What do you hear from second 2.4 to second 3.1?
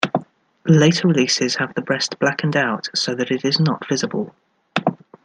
out